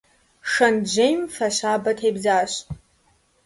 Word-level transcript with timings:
Шэнт 0.51 0.83
жьейм 0.93 1.21
фэ 1.35 1.47
щабэ 1.55 1.91
тебзащ. 1.99 2.53